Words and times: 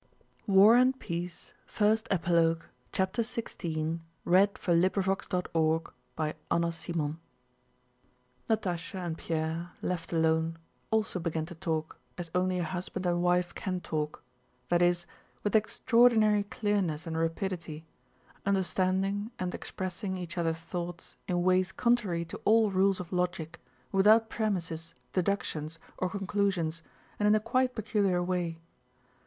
and 0.47 0.99
placing 0.99 1.53
himself 1.67 2.09
before 2.09 2.33
the 2.33 2.41
icon 2.41 2.61
he 2.91 3.05
began 3.05 3.11
to 3.11 3.23
say 3.23 3.39
his 3.45 3.55
evening 3.63 4.01
prayers. 4.25 4.47
CHAPTER 5.29 5.43
XVI 6.17 7.17
Natásha 8.49 8.95
and 9.05 9.15
Pierre, 9.19 9.73
left 9.83 10.11
alone, 10.11 10.57
also 10.89 11.19
began 11.19 11.45
to 11.45 11.53
talk 11.53 11.99
as 12.17 12.31
only 12.33 12.57
a 12.57 12.63
husband 12.63 13.05
and 13.05 13.21
wife 13.21 13.53
can 13.53 13.79
talk, 13.79 14.23
that 14.69 14.81
is, 14.81 15.05
with 15.43 15.55
extraordinary 15.55 16.45
clearness 16.45 17.05
and 17.05 17.15
rapidity, 17.15 17.85
understanding 18.43 19.29
and 19.37 19.53
expressing 19.53 20.17
each 20.17 20.35
other's 20.35 20.61
thoughts 20.61 21.15
in 21.27 21.43
ways 21.43 21.71
contrary 21.71 22.25
to 22.25 22.41
all 22.43 22.71
rules 22.71 22.99
of 22.99 23.13
logic, 23.13 23.59
without 23.91 24.31
premises, 24.31 24.95
deductions, 25.13 25.77
or 25.99 26.09
conclusions, 26.09 26.81
and 27.19 27.27
in 27.27 27.35
a 27.35 27.39
quite 27.39 27.75
peculiar 27.75 28.23
way. 28.23 28.57